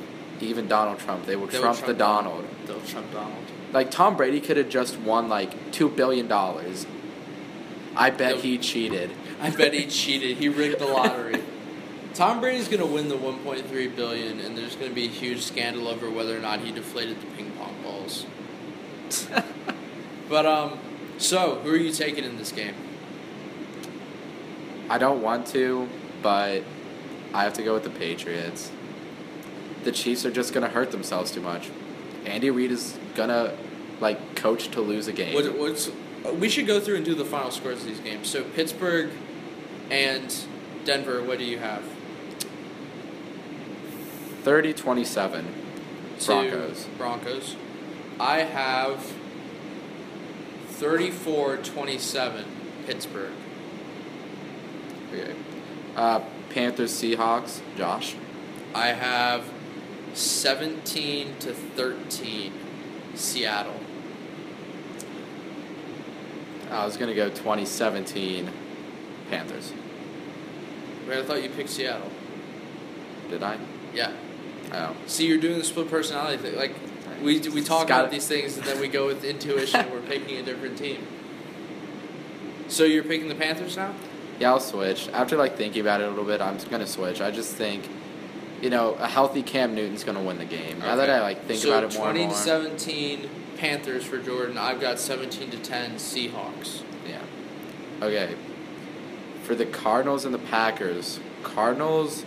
[0.45, 2.47] Even Donald Trump, they will They will trump, the Donald.
[2.67, 3.45] They'll Trump Donald.
[3.73, 6.87] Like Tom Brady could have just won like two billion dollars.
[7.97, 8.45] I bet Yep.
[8.45, 9.11] he cheated.
[9.41, 10.37] I bet he cheated.
[10.39, 11.43] He rigged the lottery.
[12.15, 16.09] Tom Brady's gonna win the 1.3 billion, and there's gonna be a huge scandal over
[16.09, 18.27] whether or not he deflated the ping pong balls.
[20.27, 20.79] But um,
[21.19, 22.75] so who are you taking in this game?
[24.89, 25.87] I don't want to,
[26.23, 26.63] but
[27.35, 28.71] I have to go with the Patriots.
[29.85, 31.71] The Chiefs are just gonna hurt themselves too much.
[32.25, 33.55] Andy Reid is gonna
[34.01, 35.35] like coach to lose a game.
[35.35, 35.91] What, what's
[36.39, 38.29] we should go through and do the final scores of these games.
[38.29, 39.11] So Pittsburgh
[39.91, 40.35] and
[40.85, 41.23] Denver.
[41.23, 41.83] What do you have?
[44.43, 45.45] 30-27
[46.21, 46.87] To Broncos.
[46.99, 47.57] Broncos.
[48.21, 49.13] I have
[50.79, 52.45] 34-27
[52.87, 53.33] Pittsburgh.
[55.13, 55.35] Okay.
[55.97, 56.21] Uh,
[56.51, 57.61] Panthers Seahawks.
[57.77, 58.17] Josh.
[58.75, 59.45] I have
[60.15, 62.53] 17 to 13
[63.15, 63.79] Seattle.
[66.71, 68.51] I was gonna go 2017
[69.31, 69.73] Panthers.
[71.09, 72.11] Wait, I thought you picked Seattle.
[73.31, 73.59] Did I?
[73.93, 74.13] Yeah.
[74.73, 74.97] Oh.
[75.07, 76.57] See, you're doing the split personality thing.
[76.57, 76.75] Like
[77.23, 79.91] we we talk about these things and then we go with intuition.
[79.91, 81.07] we're picking a different team.
[82.69, 83.95] So you're picking the Panthers now?
[84.41, 85.09] Yeah, I'll switch.
[85.09, 87.21] After like thinking about it a little bit, I'm gonna switch.
[87.21, 87.89] I just think,
[88.65, 90.79] you know, a healthy Cam Newton's gonna win the game.
[90.79, 94.17] Now that I like think so about it more 20 and to 17 Panthers for
[94.17, 94.57] Jordan.
[94.57, 96.83] I've got 17 to 10 Seahawks.
[97.07, 97.21] Yeah.
[98.01, 98.35] Okay.
[99.43, 102.25] For the Cardinals and the Packers, Cardinals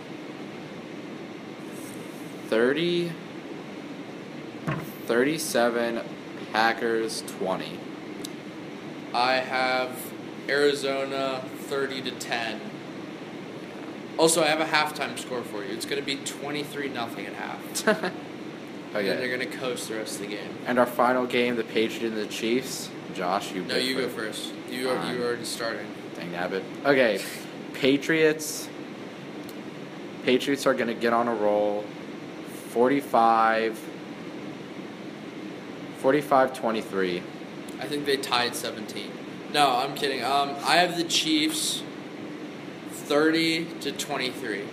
[2.46, 3.10] 30
[5.06, 6.00] 37
[6.52, 7.80] Packers 20.
[9.12, 10.12] I have
[10.48, 12.67] Arizona 30 to 10.
[14.18, 15.72] Also, I have a halftime score for you.
[15.72, 17.88] It's going to be 23 nothing at half.
[17.88, 18.12] okay.
[18.94, 20.50] And they're going to coast the rest of the game.
[20.66, 22.90] And our final game, the Patriots and the Chiefs.
[23.14, 24.52] Josh, you No, you go first.
[24.70, 25.86] You are, you already started.
[26.16, 26.62] Dang nabbit.
[26.84, 27.20] Okay.
[27.74, 28.68] Patriots.
[30.24, 31.84] Patriots are going to get on a roll.
[32.70, 33.78] 45
[35.98, 37.22] 45 23.
[37.80, 39.10] I think they tied 17.
[39.52, 40.22] No, I'm kidding.
[40.22, 41.82] Um, I have the Chiefs
[43.08, 44.64] 30 to 23.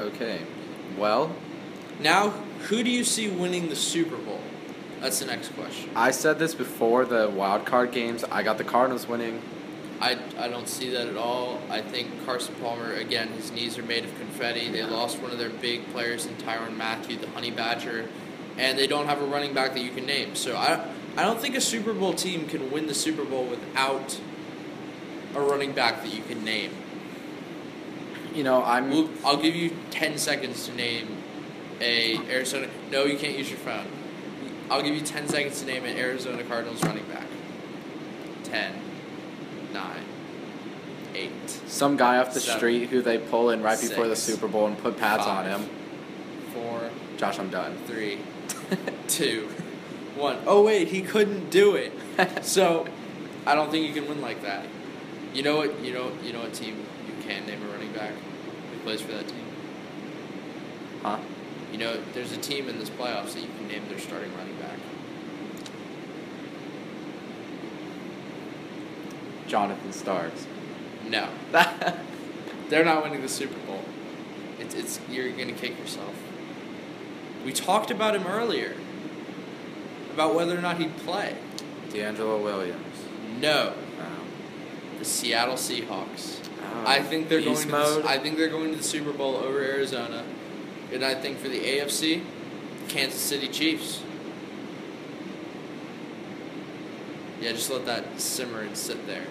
[0.00, 0.40] Okay.
[0.96, 1.34] Well,
[1.98, 2.30] Now,
[2.68, 4.40] who do you see winning the Super Bowl?
[5.00, 5.90] That's the next question.
[5.96, 8.24] I said this before the wild card games.
[8.30, 9.42] I got the Cardinals winning.
[10.00, 11.60] I, I don't see that at all.
[11.70, 14.70] I think Carson Palmer, again, his knees are made of confetti.
[14.70, 18.08] They lost one of their big players in Tyrann Mathieu, the Honey Badger,
[18.58, 20.34] and they don't have a running back that you can name.
[20.34, 20.86] So I,
[21.16, 24.20] I don't think a Super Bowl team can win the Super Bowl without
[25.36, 26.72] a running back that you can name.
[28.34, 31.08] You know, I'm We'll, I'll give you 10 seconds to name
[31.80, 32.68] a Arizona.
[32.90, 33.86] No, you can't use your phone.
[34.70, 37.26] I'll give you 10 seconds to name an Arizona Cardinals running back.
[38.44, 38.72] 10,
[39.72, 39.96] 9,
[41.14, 41.30] 8,
[41.66, 42.58] some guy off the Seven.
[42.58, 45.68] street who they pull in right before the Super Bowl and put pads on him.
[46.54, 47.76] 4, Josh, I'm done.
[47.86, 48.18] 3,
[49.08, 49.48] 2,
[50.16, 50.38] 1.
[50.46, 51.92] Oh, wait, he couldn't do it.
[52.42, 52.86] So,
[53.44, 54.64] I don't think you can win like that.
[55.36, 55.84] You know what?
[55.84, 56.10] You know.
[56.22, 58.12] You know what team you can name a running back
[58.72, 59.44] who plays for that team.
[61.02, 61.18] Huh?
[61.70, 64.56] You know, there's a team in this playoffs that you can name their starting running
[64.56, 64.78] back.
[69.46, 70.46] Jonathan Starks.
[71.06, 71.28] No,
[72.70, 73.84] they're not winning the Super Bowl.
[74.58, 76.14] It's it's you're gonna kick yourself.
[77.44, 78.74] We talked about him earlier.
[80.14, 81.36] About whether or not he'd play.
[81.90, 83.04] DeAngelo Williams.
[83.38, 83.74] No,
[85.06, 86.38] Seattle Seahawks.
[86.62, 86.84] Oh.
[86.86, 87.56] I think they're going.
[87.56, 90.24] To the, I think they're going to the Super Bowl over Arizona,
[90.92, 92.22] and I think for the AFC,
[92.88, 94.02] Kansas City Chiefs.
[97.40, 99.24] Yeah, just let that simmer and sit there.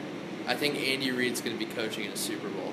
[0.48, 2.72] I think Andy Reid's going to be coaching in a Super Bowl,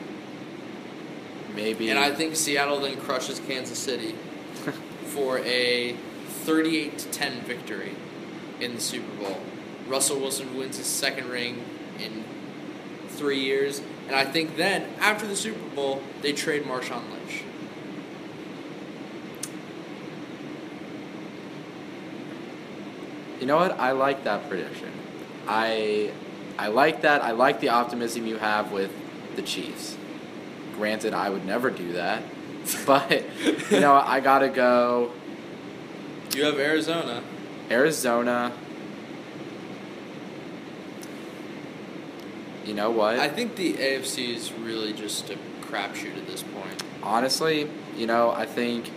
[1.55, 1.89] Maybe.
[1.89, 4.15] and I think Seattle then crushes Kansas City
[5.07, 5.97] for a
[6.45, 7.95] thirty-eight to ten victory
[8.61, 9.41] in the Super Bowl.
[9.89, 11.65] Russell Wilson wins his second ring
[11.99, 12.25] in
[13.13, 17.45] three years, and I think then after the Super Bowl they trade Marshawn Lynch.
[23.41, 23.79] You know what?
[23.79, 24.91] I like that prediction.
[25.49, 26.13] I
[26.59, 27.23] I like that.
[27.23, 28.93] I like the optimism you have with
[29.37, 29.97] the Chiefs.
[30.77, 32.23] Granted, I would never do that.
[32.87, 33.25] But
[33.73, 35.11] you know, I got to go
[36.33, 37.23] You have Arizona.
[37.69, 38.53] Arizona.
[42.73, 43.19] You know what?
[43.19, 46.83] I think the AFC is really just a crapshoot at this point.
[47.03, 47.69] Honestly,
[47.99, 48.91] you know, I think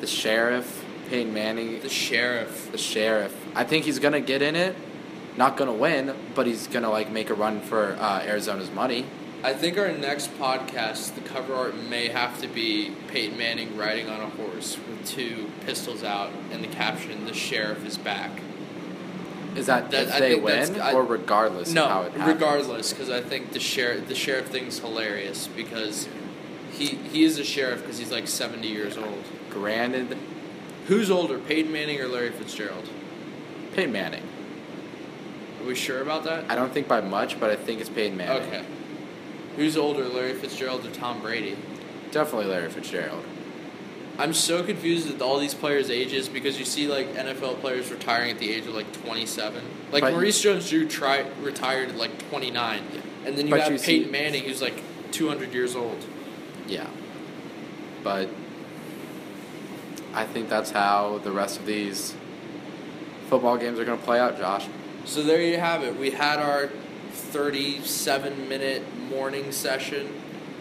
[0.00, 2.72] the sheriff, Peyton Manning, The sheriff.
[2.72, 3.32] the sheriff.
[3.54, 4.74] I think he's gonna get in it.
[5.36, 9.06] Not gonna win, but he's gonna like make a run for uh, Arizona's money.
[9.44, 14.10] I think our next podcast, the cover art may have to be Peyton Manning riding
[14.10, 18.32] on a horse with two pistols out and the caption, "The sheriff is back."
[19.60, 22.26] Is that, That- if I they win I- or regardless of how No, it happens?
[22.34, 26.08] regardless, because I think the sheriff the sheriff thing's hilarious because
[26.72, 29.24] he he is a sheriff because he's like seventy years old.
[29.50, 30.16] Granted,
[30.86, 32.88] Who's older, Peyton Manning or Larry Fitzgerald?
[33.76, 34.22] Peyton Manning.
[35.60, 36.44] Are we sure about that?
[36.48, 38.42] I don't think by much, but I think it's Peyton Manning.
[38.48, 38.64] Okay.
[39.56, 41.56] Who's older, Larry Fitzgerald or Tom Brady?
[42.10, 43.24] Definitely Larry Fitzgerald.
[44.20, 48.30] I'm so confused with all these players' ages because you see like NFL players retiring
[48.30, 49.64] at the age of like 27.
[49.90, 52.82] Like But- Maurice Jones-Drew tri- retired at like 29,
[53.24, 56.04] and then you But have you see- Peyton Manning who's like 200 years old.
[56.68, 56.86] Yeah.
[58.04, 58.28] But
[60.12, 62.14] I think that's how the rest of these
[63.30, 64.66] football games are going to play out, Josh.
[65.06, 65.96] So there you have it.
[65.98, 66.68] We had our
[67.12, 70.19] 37 minute morning session.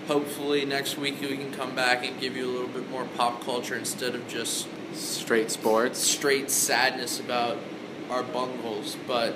[0.10, 3.44] Hopefully next week we can come back and give you a little bit more pop
[3.44, 6.00] culture instead of just Straight sports.
[6.00, 7.60] straight sadness about
[8.10, 8.98] our bungles.
[9.06, 9.36] But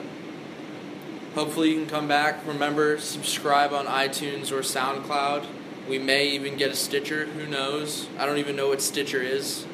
[1.35, 2.39] hopefully you can come back.
[2.47, 5.45] Remember, subscribe on iTunes or SoundCloud.
[5.87, 7.27] We may even get a Stitcher.
[7.27, 8.07] Who knows?
[8.17, 9.67] I don't even know what Stitcher is.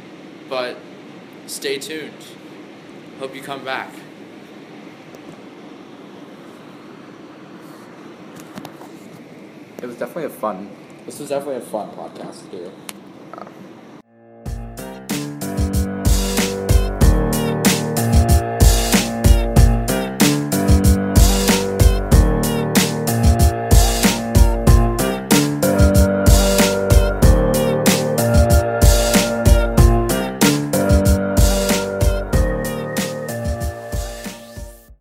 [0.50, 0.76] But
[1.48, 2.26] stay tuned.
[3.20, 3.94] Hope you come back.
[9.82, 10.70] It was definitely a fun.
[11.10, 12.89] This was definitely a fun podcast to do.